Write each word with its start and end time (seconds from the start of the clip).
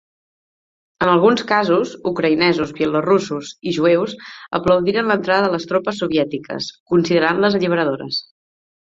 En 1.05 1.09
alguns 1.15 1.41
casos, 1.49 1.91
ucraïnesos, 2.11 2.73
bielorussos 2.79 3.51
i 3.71 3.73
jueus 3.75 4.15
aplaudiren 4.61 5.11
l'entrada 5.13 5.45
de 5.45 5.53
les 5.57 5.69
tropes 5.73 6.01
soviètiques, 6.05 6.71
considerant-les 6.95 7.59
alliberadores. 7.61 8.19